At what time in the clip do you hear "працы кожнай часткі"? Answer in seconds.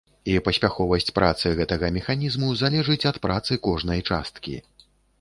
3.29-4.61